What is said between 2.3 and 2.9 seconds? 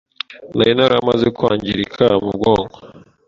bwonko